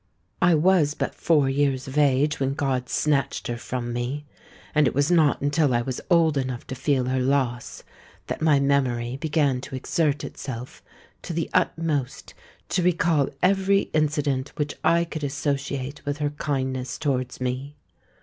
[0.41, 4.25] "I was but four years of age when God snatched her from me;
[4.73, 7.83] and it was not until I was old enough to feel her loss,
[8.25, 10.81] that my memory began to exert itself
[11.21, 12.33] to the utmost
[12.69, 17.75] to recall every incident which I could associate with her kindness towards me.